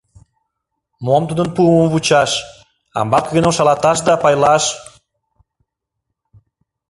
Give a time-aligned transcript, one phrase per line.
[1.05, 2.31] —Мом тудын пуымым вучаш,
[2.99, 4.63] амбар кӧгӧным шалаташ да пайлаш!